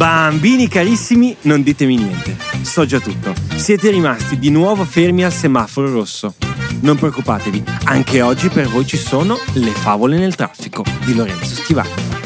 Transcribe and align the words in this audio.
Bambini 0.00 0.66
carissimi, 0.66 1.36
non 1.42 1.62
ditemi 1.62 1.94
niente. 1.96 2.34
So 2.62 2.86
già 2.86 2.98
tutto. 3.00 3.34
Siete 3.56 3.90
rimasti 3.90 4.38
di 4.38 4.48
nuovo 4.48 4.86
fermi 4.86 5.24
al 5.24 5.30
semaforo 5.30 5.92
rosso. 5.92 6.36
Non 6.80 6.96
preoccupatevi, 6.96 7.62
anche 7.84 8.22
oggi 8.22 8.48
per 8.48 8.66
voi 8.68 8.86
ci 8.86 8.96
sono 8.96 9.38
le 9.52 9.72
favole 9.72 10.16
nel 10.16 10.36
traffico 10.36 10.82
di 11.04 11.14
Lorenzo 11.14 11.54
Stivali. 11.54 12.19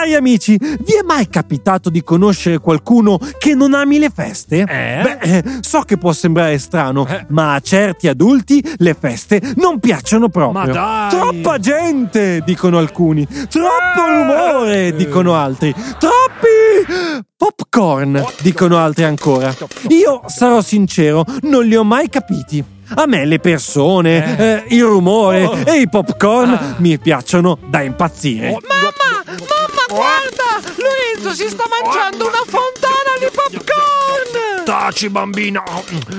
Cari 0.00 0.14
amici, 0.14 0.56
vi 0.56 0.94
è 0.98 1.02
mai 1.04 1.28
capitato 1.28 1.90
di 1.90 2.02
conoscere 2.02 2.56
qualcuno 2.56 3.18
che 3.38 3.54
non 3.54 3.74
ami 3.74 3.98
le 3.98 4.08
feste? 4.08 4.60
Eh? 4.60 4.64
Beh, 5.02 5.18
eh, 5.20 5.44
so 5.60 5.82
che 5.82 5.98
può 5.98 6.14
sembrare 6.14 6.56
strano, 6.56 7.06
Eh. 7.06 7.26
ma 7.28 7.52
a 7.52 7.60
certi 7.60 8.08
adulti 8.08 8.64
le 8.78 8.96
feste 8.98 9.42
non 9.56 9.78
piacciono 9.78 10.30
proprio. 10.30 10.64
Ma 10.64 10.72
dai! 10.72 11.10
Troppa 11.10 11.58
gente, 11.58 12.40
dicono 12.46 12.78
alcuni. 12.78 13.26
Troppo 13.26 14.06
Eh. 14.06 14.22
rumore, 14.22 14.94
dicono 14.96 15.34
altri. 15.34 15.70
Troppi 15.98 17.26
popcorn, 17.36 18.24
dicono 18.40 18.78
altri 18.78 19.04
ancora. 19.04 19.54
Io 19.88 20.22
sarò 20.28 20.62
sincero, 20.62 21.26
non 21.42 21.66
li 21.66 21.76
ho 21.76 21.84
mai 21.84 22.08
capiti. 22.08 22.64
A 22.92 23.06
me 23.06 23.24
le 23.24 23.38
persone, 23.38 24.36
eh, 24.64 24.74
il 24.74 24.82
rumore 24.82 25.44
Oh. 25.44 25.56
e 25.64 25.80
i 25.82 25.88
popcorn 25.88 26.50
Ah. 26.54 26.74
mi 26.78 26.98
piacciono 26.98 27.58
da 27.68 27.82
impazzire. 27.82 28.46
Mamma, 28.50 28.58
mamma, 28.82 29.09
guarda! 29.90 30.62
Lorenzo 30.76 31.34
si 31.34 31.48
sta 31.48 31.64
mangiando 31.68 32.26
una 32.26 32.44
fontana 32.46 33.18
di 33.18 33.26
popcorn! 33.34 34.64
Taci, 34.64 35.08
bambina! 35.08 35.62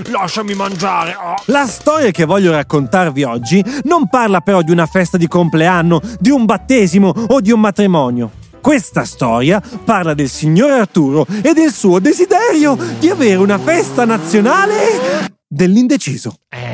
Lasciami 0.09 0.53
mangiare! 0.53 1.15
La 1.45 1.65
storia 1.65 2.11
che 2.11 2.25
voglio 2.25 2.51
raccontarvi 2.51 3.23
oggi 3.23 3.63
non 3.83 4.09
parla 4.09 4.41
però 4.41 4.61
di 4.61 4.71
una 4.71 4.85
festa 4.85 5.17
di 5.17 5.27
compleanno, 5.27 6.01
di 6.19 6.29
un 6.29 6.45
battesimo 6.45 7.13
o 7.29 7.39
di 7.39 7.51
un 7.51 7.59
matrimonio. 7.59 8.31
Questa 8.61 9.05
storia 9.05 9.61
parla 9.83 10.13
del 10.13 10.29
signor 10.29 10.71
Arturo 10.71 11.25
e 11.41 11.53
del 11.53 11.71
suo 11.71 11.99
desiderio 11.99 12.77
di 12.99 13.09
avere 13.09 13.37
una 13.37 13.57
festa 13.57 14.05
nazionale 14.05 15.31
dell'indeciso. 15.47 16.35
Eh? 16.49 16.70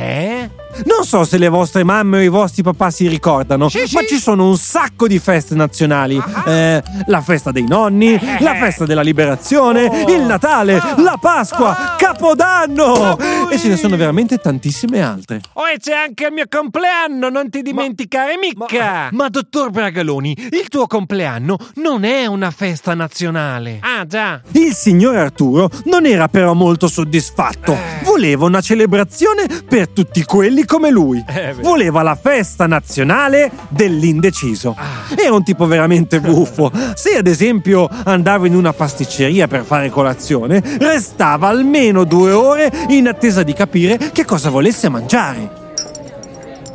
Non 0.86 1.04
so 1.06 1.24
se 1.24 1.38
le 1.38 1.50
vostre 1.50 1.84
mamme 1.84 2.18
o 2.18 2.22
i 2.22 2.28
vostri 2.28 2.64
papà 2.64 2.90
si 2.92 3.08
ricordano, 3.08 3.70
Sì, 3.70 3.80
ma 3.94 4.02
sì. 4.02 4.08
ci 4.08 4.18
sono 4.20 4.48
un 4.48 4.58
sacco 4.58 5.08
di 5.08 5.20
feste 5.20 5.56
nazionali. 5.56 6.22
Eh, 6.46 6.84
la 7.08 7.22
festa 7.22 7.52
dei 7.52 7.66
nonni, 7.68 8.20
la 8.40 8.56
festa 8.56 8.86
della 8.86 9.02
liberazione, 9.02 9.86
Oh. 9.88 10.12
il 10.14 10.22
Natale, 10.24 10.78
Ah. 10.78 10.96
la 10.98 11.18
Pasqua, 11.20 11.76
Ah. 11.78 11.96
Capodanno! 11.98 13.18
E 13.50 13.58
ce 13.58 13.70
ne 13.70 13.78
sono 13.78 13.96
veramente 13.96 14.38
tantissime 14.38 15.02
altre. 15.02 15.42
Oh, 15.54 15.68
e 15.68 15.78
c'è 15.80 15.94
anche 15.94 16.28
il 16.28 16.34
mio 16.34 16.46
compleanno, 16.50 17.30
non 17.30 17.50
ti 17.50 17.62
dimenticare 17.62 18.36
mica! 18.38 19.10
Ma, 19.12 19.30
dottor 19.30 19.70
Bragaloni, 19.72 20.36
il 20.52 20.68
tuo 20.70 20.88
compleanno 20.88 21.58
non 21.76 22.04
è 22.04 22.26
una 22.26 22.52
festa 22.52 22.94
nazionale. 22.94 23.80
Ah, 23.82 24.06
già. 24.06 24.42
Il 24.52 24.74
signor 24.74 25.16
Arturo 25.16 25.70
non 25.86 26.06
era 26.06 26.28
però 26.28 26.54
molto 26.54 26.88
soddisfatto. 26.88 27.74
Eh. 27.74 28.04
Voleva 28.04 28.46
una 28.46 28.62
celebrazione 28.62 29.46
per 29.68 29.90
tutti 29.90 30.24
quelli 30.24 30.66
come 30.68 30.92
lui. 30.92 31.24
Eh. 31.28 31.56
Voleva 31.56 32.04
la 32.04 32.16
festa 32.16 32.68
nazionale 32.68 33.50
dell'indeciso. 33.70 34.76
Ah. 34.78 35.16
Era 35.18 35.34
un 35.34 35.44
tipo 35.44 35.66
veramente 35.66 36.20
buffo. 36.20 36.72
Se 36.94 37.18
ad 37.18 37.26
esempio 37.26 37.90
andava 38.04 38.46
in 38.46 38.56
una 38.56 38.74
pasticceria 38.74 39.48
per 39.48 39.64
fare 39.64 39.90
colazione, 39.90 40.62
restava 40.80 41.48
almeno 41.48 42.04
due 42.04 42.32
ore 42.32 42.72
in 42.90 43.08
attesa 43.08 43.42
di 43.42 43.54
capire 43.54 43.98
che 44.12 44.26
cosa 44.26 44.52
volesse 44.52 44.90
mangiare. 44.90 45.66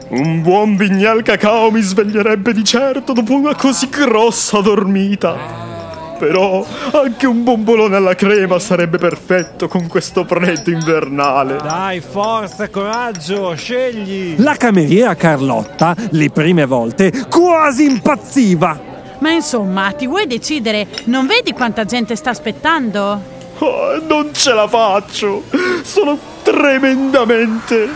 Un 0.08 0.42
buon 0.42 0.76
vignal 0.76 1.22
cacao 1.22 1.70
mi 1.70 1.80
sveglierebbe 1.80 2.52
di 2.52 2.64
certo 2.64 3.12
dopo 3.12 3.34
una 3.34 3.54
così 3.54 3.88
grossa 3.88 4.60
dormita. 4.60 5.61
Però 6.22 6.64
anche 6.92 7.26
un 7.26 7.42
bombolone 7.42 7.96
alla 7.96 8.14
crema 8.14 8.60
sarebbe 8.60 8.96
perfetto 8.96 9.66
con 9.66 9.88
questo 9.88 10.24
freddo 10.24 10.70
invernale. 10.70 11.56
Dai, 11.56 12.00
forza, 12.00 12.68
coraggio, 12.70 13.56
scegli! 13.56 14.36
La 14.40 14.54
cameriera 14.54 15.16
Carlotta, 15.16 15.96
le 16.10 16.30
prime 16.30 16.64
volte, 16.64 17.26
quasi 17.28 17.86
impazziva. 17.86 18.78
Ma 19.18 19.32
insomma, 19.32 19.90
ti 19.94 20.06
vuoi 20.06 20.28
decidere? 20.28 20.86
Non 21.06 21.26
vedi 21.26 21.50
quanta 21.50 21.84
gente 21.84 22.14
sta 22.14 22.30
aspettando? 22.30 23.31
Oh, 23.64 24.00
non 24.08 24.30
ce 24.32 24.52
la 24.52 24.66
faccio. 24.66 25.44
Sono 25.82 26.18
tremendamente 26.42 27.88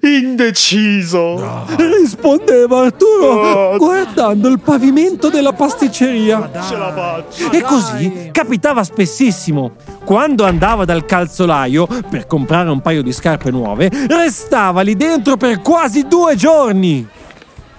indeciso. 0.00 1.66
Rispondeva 1.76 2.80
Arturo 2.86 3.10
Oh. 3.32 3.76
guardando 3.76 4.48
il 4.48 4.58
pavimento 4.60 5.28
della 5.28 5.52
pasticceria. 5.52 6.50
Ce 6.66 6.76
la 6.76 6.92
faccio. 6.92 7.50
E 7.50 7.60
così 7.60 8.30
capitava 8.32 8.82
spessissimo. 8.84 9.72
Quando 10.04 10.44
andava 10.44 10.84
dal 10.86 11.04
calzolaio 11.04 11.86
per 12.08 12.26
comprare 12.26 12.70
un 12.70 12.80
paio 12.80 13.02
di 13.02 13.12
scarpe 13.12 13.50
nuove, 13.50 13.90
restava 14.08 14.80
lì 14.80 14.96
dentro 14.96 15.36
per 15.36 15.60
quasi 15.60 16.06
due 16.08 16.34
giorni. 16.36 17.06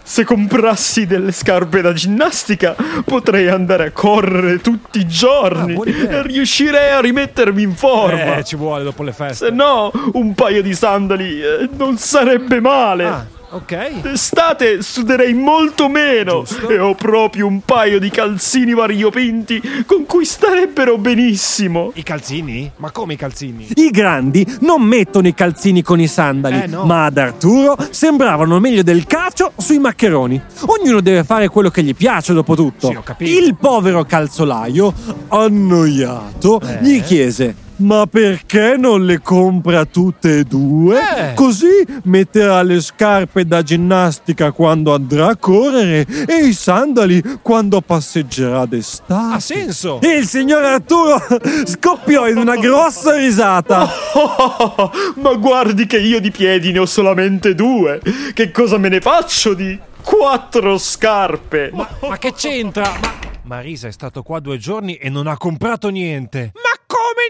Se 0.06 0.26
comprassi 0.26 1.06
delle 1.06 1.32
scarpe 1.32 1.82
da 1.82 1.94
ginnastica, 1.94 2.76
potrei 3.06 3.48
andare 3.48 3.86
a 3.88 3.92
correre 3.92 4.60
tutti 4.60 5.00
i 5.00 5.08
giorni 5.08 5.76
Ah, 5.76 6.16
e 6.16 6.22
riuscirei 6.24 6.92
a 6.92 7.00
rimettermi 7.00 7.62
in 7.62 7.74
forma. 7.74 8.36
Eh, 8.38 8.44
ci 8.44 8.58
vuole 8.58 8.84
dopo 8.84 9.02
le 9.04 9.14
feste. 9.14 9.46
Se 9.46 9.52
no, 9.52 9.92
un 10.14 10.34
paio 10.34 10.62
di 10.62 10.74
sandali 10.74 11.42
eh, 11.42 11.70
non 11.78 11.98
sarebbe 11.98 12.60
male. 12.60 13.06
Ah, 13.06 13.26
ok. 13.54 14.02
D'estate 14.02 14.82
suderei 14.82 15.34
molto 15.34 15.88
meno 15.90 16.44
Giusto. 16.44 16.70
e 16.70 16.80
ho 16.80 16.96
proprio 16.96 17.48
un 17.48 17.62
paio 17.62 18.00
di 18.00 18.10
calzini 18.10 18.74
variopinti 18.74 19.62
con 19.86 20.06
cui 20.06 20.26
starebbero 20.26 20.98
benissimo. 20.98 21.92
I 21.96 22.04
calzini? 22.04 22.72
Ma 22.78 22.92
come 22.92 23.14
i 23.14 23.16
calzini? 23.18 23.68
I 23.76 23.90
grandi 23.92 24.46
non 24.62 24.82
mettono 24.82 25.28
i 25.28 25.34
calzini 25.34 25.82
con 25.82 26.00
i 26.00 26.08
sandali, 26.08 26.62
Eh, 26.64 26.68
no. 26.68 26.86
ma 26.86 27.06
ad 27.06 27.18
Arturo 27.18 27.76
sembravano 27.90 28.60
meglio 28.60 28.84
del 28.84 29.06
cacio 29.06 29.52
sui 29.58 29.80
maccheroni. 29.80 30.42
Ognuno 30.66 31.02
deve 31.02 31.24
fare 31.24 31.48
quello 31.50 31.70
che 31.70 31.84
gli 31.84 31.96
piace, 31.96 32.34
dopo 32.34 32.56
tutto. 32.56 32.90
Sì, 32.90 32.96
ho 32.96 33.04
capito. 33.04 33.32
Il 33.40 33.56
povero 33.56 34.04
calzolaio, 34.04 34.94
annoiato, 35.30 36.60
Eh? 36.62 36.80
gli 36.82 37.02
chiese. 37.04 37.56
Ma 37.78 38.06
perché 38.06 38.76
non 38.78 39.06
le 39.06 39.20
compra 39.20 39.86
tutte 39.86 40.40
e 40.40 40.44
due? 40.44 41.00
Eh. 41.00 41.34
Così 41.34 41.86
metterà 42.04 42.62
le 42.62 42.82
scarpe 42.82 43.46
da 43.46 43.64
ginnastica 43.64 44.52
quando 44.52 44.94
andrà 44.94 45.30
a 45.30 45.36
correre 45.36 46.06
e 46.28 46.46
i 46.46 46.54
sandali 46.54 47.22
quando 47.42 47.82
passeggerà 47.82 48.66
d'estate. 48.66 49.36
Ha 49.36 49.40
senso! 49.40 50.00
E 50.02 50.18
il 50.18 50.26
signor 50.26 50.64
Arturo 50.64 51.22
scoppiò 51.66 52.28
in 52.28 52.38
una 52.38 52.58
grossa 52.58 53.16
risata. 53.16 53.90
Oh, 54.14 54.92
ma 55.18 55.34
guardi 55.34 55.88
che 55.88 56.00
io 56.00 56.20
di 56.20 56.32
piedi 56.32 56.72
ne 56.72 56.80
ho 56.80 56.86
solamente 56.86 57.56
due. 57.56 58.02
Che 58.34 58.52
cosa 58.52 58.78
me 58.78 58.90
ne 58.90 59.02
faccio 59.02 59.54
di 59.54 59.78
quattro 60.02 60.78
scarpe? 60.78 61.72
Ma, 61.74 61.88
ma 62.02 62.18
che 62.18 62.34
c'entra? 62.34 62.84
Ma... 63.02 63.24
Marisa 63.46 63.90
è 63.90 63.92
stato 63.92 64.24
qua 64.24 64.40
due 64.40 64.58
giorni 64.58 64.96
e 64.96 65.10
non 65.10 65.28
ha 65.28 65.36
comprato 65.36 65.90
niente. 65.90 66.52
Ma 66.54 66.73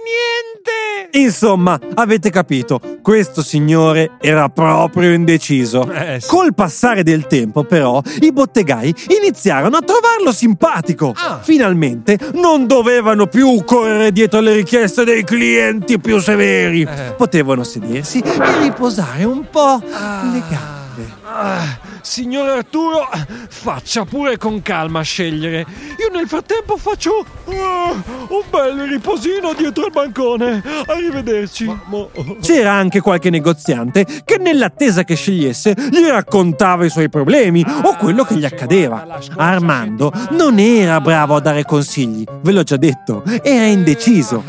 niente? 0.03 1.17
Insomma, 1.17 1.79
avete 1.95 2.29
capito, 2.29 2.79
questo 3.01 3.41
signore 3.41 4.11
era 4.19 4.49
proprio 4.49 5.11
indeciso. 5.13 5.89
Eh, 5.91 6.19
sì. 6.19 6.27
Col 6.27 6.53
passare 6.53 7.03
del 7.03 7.27
tempo, 7.27 7.63
però, 7.63 8.01
i 8.21 8.31
bottegai 8.31 8.93
iniziarono 9.19 9.77
a 9.77 9.81
trovarlo 9.81 10.31
simpatico. 10.31 11.13
Ah. 11.15 11.39
Finalmente 11.41 12.17
non 12.33 12.65
dovevano 12.65 13.27
più 13.27 13.63
correre 13.63 14.11
dietro 14.11 14.39
alle 14.39 14.53
richieste 14.53 15.03
dei 15.03 15.23
clienti 15.23 15.99
più 15.99 16.19
severi. 16.19 16.81
Eh. 16.81 17.13
Potevano 17.15 17.63
sedersi 17.63 18.19
e 18.19 18.59
riposare 18.61 19.23
un 19.23 19.47
po' 19.49 19.81
le 19.83 20.43
gambe. 20.49 21.11
Ah, 21.25 21.91
signor 22.03 22.49
Arturo, 22.49 23.09
faccia 23.47 24.03
pure 24.05 24.37
con 24.37 24.61
calma 24.61 24.99
a 24.99 25.03
scegliere. 25.03 25.65
Io 25.97 26.09
nel 26.13 26.27
frattempo 26.27 26.77
faccio 26.77 27.25
ah, 27.47 27.91
un 28.27 28.43
bel 28.49 28.87
riposino 28.87 29.53
dietro 29.53 29.85
il 29.85 29.91
bancone. 29.91 30.61
Arrivederci. 30.85 31.65
Mo- 31.85 32.11
C'era 32.41 32.73
anche 32.73 32.99
qualche 32.99 33.29
negoziante 33.29 34.05
che 34.23 34.37
nell'attesa 34.37 35.03
che 35.03 35.15
scegliesse 35.15 35.73
gli 35.89 36.05
raccontava 36.05 36.85
i 36.85 36.89
suoi 36.89 37.09
problemi 37.09 37.65
o 37.83 37.95
quello 37.95 38.23
che 38.25 38.35
gli 38.35 38.45
accadeva. 38.45 39.19
Armando 39.37 40.11
non 40.31 40.59
era 40.59 40.99
bravo 40.99 41.35
a 41.35 41.39
dare 41.39 41.63
consigli, 41.63 42.25
ve 42.41 42.51
l'ho 42.51 42.63
già 42.63 42.77
detto, 42.77 43.23
era 43.41 43.65
indeciso. 43.65 44.43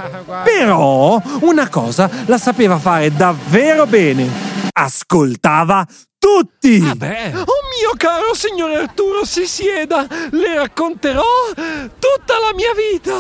Però 0.44 1.22
una 1.40 1.68
cosa 1.68 2.10
la 2.26 2.38
sapeva 2.38 2.78
fare 2.78 3.12
davvero 3.12 3.86
bene. 3.86 4.52
Ascoltava 4.72 5.86
tutti. 6.28 6.78
Beh. 6.96 7.32
Oh 7.34 7.60
mio 7.76 7.92
caro 7.98 8.32
signor 8.32 8.70
Arturo, 8.70 9.26
si 9.26 9.46
sieda. 9.46 10.06
Le 10.30 10.54
racconterò 10.54 11.22
tutta 11.54 12.38
la 12.40 12.54
mia 12.54 12.72
vita. 12.74 13.12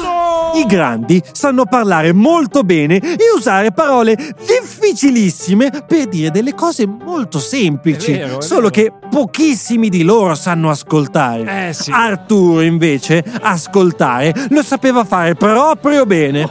I 0.54 0.64
grandi 0.64 1.22
sanno 1.32 1.66
parlare 1.66 2.14
molto 2.14 2.62
bene 2.62 2.96
e 2.96 3.18
usare 3.36 3.72
parole 3.72 4.16
difficilissime 4.46 5.84
per 5.86 6.06
dire 6.06 6.30
delle 6.30 6.54
cose 6.54 6.86
molto 6.86 7.38
semplici. 7.40 8.12
È 8.12 8.18
vero, 8.26 8.38
è 8.38 8.42
Solo 8.42 8.70
vero. 8.70 8.70
che 8.70 8.92
pochissimi 9.10 9.90
di 9.90 10.02
loro 10.02 10.34
sanno 10.34 10.70
ascoltare. 10.70 11.68
Eh, 11.68 11.72
sì. 11.74 11.90
Arturo, 11.90 12.62
invece, 12.62 13.22
ascoltare 13.42 14.32
lo 14.48 14.62
sapeva 14.62 15.04
fare 15.04 15.34
proprio 15.34 16.06
bene. 16.06 16.48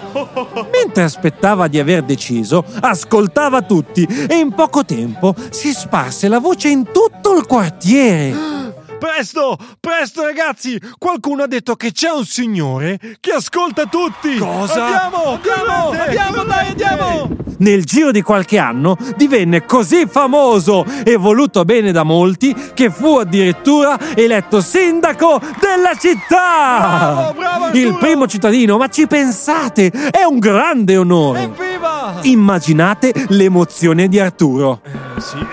Mentre 0.72 1.02
aspettava 1.04 1.68
di 1.68 1.80
aver 1.80 2.04
deciso, 2.04 2.64
ascoltava 2.82 3.64
tutti 3.64 4.06
e 4.30 4.36
in 4.36 4.54
poco 4.54 4.86
tempo 4.86 5.34
si 5.50 5.74
sparse 5.74 6.28
la 6.28 6.42
voce 6.44 6.68
in 6.68 6.84
tutto 6.92 7.38
il 7.38 7.46
quartiere. 7.46 8.36
Presto, 9.04 9.58
presto 9.82 10.24
ragazzi! 10.24 10.80
Qualcuno 10.98 11.44
ha 11.44 11.48
detto 11.48 11.76
che 11.76 11.92
c'è 11.92 12.10
un 12.10 12.24
signore 12.24 12.98
che 13.20 13.32
ascolta 13.32 13.86
tutti! 13.86 14.38
Cosa? 14.38 14.86
Andiamo, 14.86 15.26
andiamo, 15.34 15.86
Correte, 15.88 16.18
andiamo, 16.18 16.44
dai, 16.46 16.68
andiamo! 16.68 17.30
Nel 17.58 17.84
giro 17.84 18.12
di 18.12 18.22
qualche 18.22 18.58
anno 18.58 18.98
divenne 19.18 19.66
così 19.66 20.06
famoso 20.08 20.86
e 21.04 21.18
voluto 21.18 21.66
bene 21.66 21.92
da 21.92 22.04
molti 22.04 22.56
che 22.74 22.90
fu 22.90 23.18
addirittura 23.18 23.98
eletto 24.16 24.62
sindaco 24.62 25.38
della 25.60 25.96
città! 26.00 26.78
Bravo, 26.80 27.34
bravo, 27.34 27.66
Arturo! 27.66 27.86
Il 27.86 27.98
primo 27.98 28.26
cittadino, 28.26 28.78
ma 28.78 28.88
ci 28.88 29.06
pensate? 29.06 29.88
È 29.88 30.24
un 30.24 30.40
grande 30.40 30.96
onore! 30.96 31.42
Evviva! 31.44 32.20
Immaginate 32.22 33.14
l'emozione 33.30 34.08
di 34.08 34.18
Arturo. 34.18 34.80
Eh, 34.86 35.20
sì, 35.20 35.46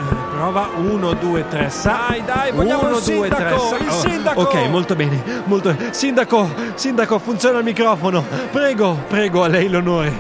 prova 0.51 0.71
1, 0.75 1.13
2, 1.15 1.49
3, 1.49 1.71
sai, 1.71 2.25
dai, 2.25 2.51
vogliamo 2.51 2.89
1, 2.89 2.97
il 2.97 3.03
2, 3.05 3.29
3, 3.29 3.37
sindaco, 3.37 3.69
sa- 3.69 3.77
il 3.77 3.89
oh, 3.89 4.01
sindaco! 4.01 4.41
ok, 4.41 4.69
molto 4.69 4.97
bene, 4.97 5.23
molto 5.45 5.77
Sindaco, 5.91 6.51
sindaco, 6.75 7.19
funziona 7.21 7.59
il 7.59 7.65
microfono. 7.65 8.25
Prego, 8.51 8.99
prego, 9.07 9.45
a 9.45 9.49
lei 9.49 9.69
l'onore. 9.69 10.13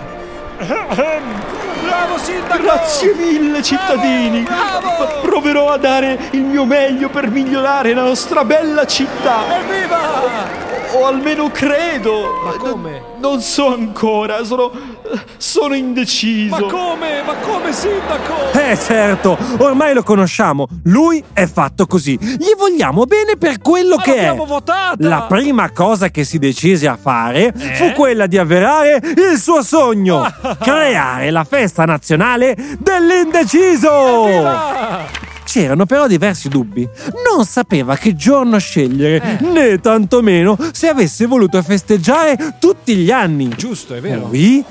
Bravo 0.58 2.18
sindaco! 2.18 2.62
Grazie 2.62 3.14
mille 3.14 3.62
cittadini! 3.62 4.42
Bravo! 4.42 5.20
Proverò 5.22 5.70
a 5.70 5.78
dare 5.78 6.18
il 6.30 6.42
mio 6.42 6.64
meglio 6.64 7.08
per 7.08 7.28
migliorare 7.28 7.92
la 7.92 8.02
nostra 8.02 8.44
bella 8.44 8.86
città! 8.86 9.58
Evviva! 9.58 10.69
O 10.92 11.06
almeno 11.06 11.50
credo! 11.50 12.40
Ma 12.44 12.52
come? 12.56 13.02
Non 13.18 13.40
so 13.40 13.72
ancora, 13.72 14.42
sono. 14.44 14.70
sono 15.36 15.74
indeciso. 15.74 16.56
Ma 16.56 16.62
come? 16.70 17.22
Ma 17.24 17.34
come 17.34 17.72
sindaco? 17.72 18.50
Eh 18.52 18.76
certo, 18.78 19.36
ormai 19.58 19.94
lo 19.94 20.02
conosciamo. 20.02 20.66
Lui 20.84 21.22
è 21.32 21.46
fatto 21.46 21.86
così. 21.86 22.18
Gli 22.20 22.54
vogliamo 22.58 23.04
bene 23.04 23.36
per 23.36 23.60
quello 23.60 23.96
Ma 23.96 24.02
che 24.02 24.16
è. 24.30 24.34
votata! 24.34 24.96
La 24.98 25.26
prima 25.28 25.70
cosa 25.70 26.08
che 26.08 26.24
si 26.24 26.38
decise 26.38 26.88
a 26.88 26.96
fare 26.96 27.52
Eh? 27.56 27.74
fu 27.74 27.92
quella 27.92 28.26
di 28.26 28.38
avverare 28.38 29.00
il 29.04 29.38
suo 29.38 29.62
sogno: 29.62 30.22
creare 30.60 31.30
la 31.30 31.44
festa 31.44 31.84
nazionale 31.84 32.56
dell'indeciso! 32.78 34.26
Evviva! 34.26 35.19
C'erano 35.50 35.84
però 35.84 36.06
diversi 36.06 36.48
dubbi. 36.48 36.88
Non 37.28 37.44
sapeva 37.44 37.96
che 37.96 38.14
giorno 38.14 38.56
scegliere, 38.58 39.38
Eh. 39.40 39.44
né 39.44 39.80
tantomeno 39.80 40.56
se 40.70 40.86
avesse 40.86 41.26
voluto 41.26 41.60
festeggiare 41.60 42.54
tutti 42.60 42.94
gli 42.94 43.10
anni. 43.10 43.48
Giusto, 43.56 43.94
è 43.96 44.00
vero. 44.00 44.28
Poi 44.28 44.64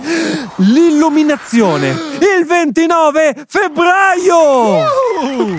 l'illuminazione, 0.55 1.89
il 1.89 2.45
29 2.47 3.43
febbraio! 3.45 4.85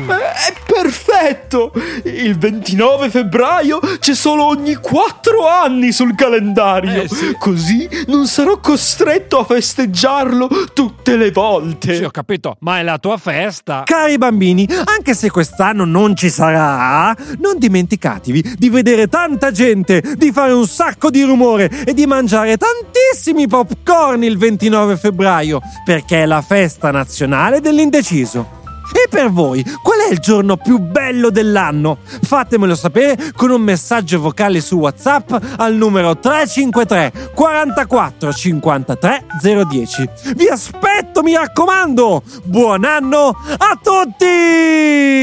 È 0.08 0.54
perfetto! 0.66 1.72
Il 2.04 2.38
29 2.38 3.10
febbraio 3.10 3.78
c'è 3.98 4.14
solo 4.14 4.44
ogni 4.46 4.74
4 4.76 5.46
anni 5.46 5.92
sul 5.92 6.14
calendario. 6.14 7.02
Eh, 7.02 7.08
sì. 7.08 7.36
Così 7.38 7.86
non 8.06 8.26
sarò 8.26 8.58
costretto 8.58 9.38
a 9.38 9.44
festeggiarlo 9.44 10.48
tutte 10.72 11.16
le 11.16 11.30
volte. 11.30 11.96
Sì, 11.96 12.04
ho 12.04 12.10
capito, 12.10 12.56
ma 12.60 12.78
è 12.78 12.82
la 12.82 12.96
tua 12.98 13.18
festa. 13.18 13.82
Cari 13.84 14.16
bambini, 14.16 14.66
anche 15.10 15.14
se 15.14 15.30
quest'anno 15.30 15.84
non 15.84 16.14
ci 16.14 16.30
sarà, 16.30 17.14
non 17.38 17.58
dimenticatevi 17.58 18.54
di 18.56 18.68
vedere 18.68 19.08
tanta 19.08 19.50
gente, 19.50 20.02
di 20.16 20.30
fare 20.30 20.52
un 20.52 20.66
sacco 20.66 21.10
di 21.10 21.22
rumore 21.22 21.68
e 21.84 21.94
di 21.94 22.06
mangiare 22.06 22.56
tantissimi 22.56 23.48
popcorn 23.48 24.22
il 24.22 24.38
29 24.38 24.96
febbraio, 24.96 25.60
perché 25.84 26.22
è 26.22 26.26
la 26.26 26.42
festa 26.42 26.90
nazionale 26.90 27.60
dell'indeciso. 27.60 28.59
E 28.92 29.08
per 29.08 29.30
voi, 29.30 29.64
qual 29.82 30.00
è 30.00 30.10
il 30.12 30.18
giorno 30.18 30.56
più 30.56 30.78
bello 30.78 31.30
dell'anno? 31.30 31.98
Fatemelo 32.22 32.74
sapere 32.74 33.32
con 33.34 33.50
un 33.50 33.62
messaggio 33.62 34.20
vocale 34.20 34.60
su 34.60 34.76
WhatsApp 34.76 35.32
al 35.56 35.74
numero 35.74 36.18
353 36.18 37.30
44 37.34 38.32
53 38.32 39.24
010. 39.40 40.08
Vi 40.36 40.48
aspetto, 40.48 41.22
mi 41.22 41.34
raccomando! 41.34 42.22
Buon 42.44 42.84
anno 42.84 43.36
a 43.58 43.78
tutti! 43.82 45.18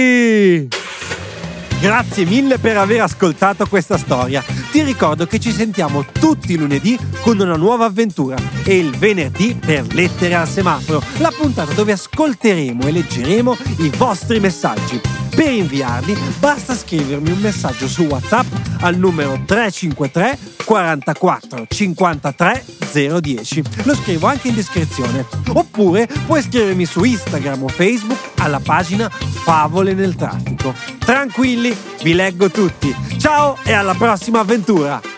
Grazie 1.79 2.25
mille 2.25 2.57
per 2.57 2.77
aver 2.77 3.01
ascoltato 3.01 3.67
questa 3.67 3.97
storia. 3.97 4.43
Ti 4.71 4.83
ricordo 4.83 5.25
che 5.25 5.39
ci 5.39 5.51
sentiamo 5.51 6.05
tutti 6.05 6.53
i 6.53 6.57
lunedì 6.57 6.97
con 7.21 7.39
una 7.39 7.55
nuova 7.55 7.85
avventura 7.85 8.35
e 8.63 8.77
il 8.77 8.95
venerdì 8.97 9.55
per 9.55 9.93
Lettere 9.93 10.35
al 10.35 10.47
semaforo, 10.47 11.01
la 11.17 11.31
puntata 11.35 11.73
dove 11.73 11.93
ascolteremo 11.93 12.85
e 12.85 12.91
leggeremo 12.91 13.57
i 13.77 13.89
vostri 13.95 14.39
messaggi. 14.39 14.99
Per 15.35 15.51
inviarli 15.51 16.17
basta 16.39 16.75
scrivermi 16.75 17.31
un 17.31 17.39
messaggio 17.39 17.87
su 17.87 18.03
WhatsApp 18.03 18.47
al 18.81 18.97
numero 18.97 19.39
353 19.45 20.37
44 20.65 21.65
53 21.69 22.65
010. 23.21 23.63
Lo 23.83 23.95
scrivo 23.95 24.27
anche 24.27 24.47
in 24.49 24.55
descrizione. 24.55 25.25
Oppure 25.53 26.07
puoi 26.25 26.41
scrivermi 26.41 26.85
su 26.85 27.03
Instagram 27.03 27.63
o 27.63 27.67
Facebook 27.67 28.26
alla 28.47 28.59
pagina 28.59 29.09
Favole 29.09 29.93
nel 29.93 30.15
traffico. 30.15 30.73
Tranquilli, 30.99 31.75
vi 32.01 32.13
leggo 32.13 32.49
tutti. 32.49 32.93
Ciao 33.19 33.57
e 33.63 33.73
alla 33.73 33.93
prossima 33.93 34.39
avventura! 34.39 35.16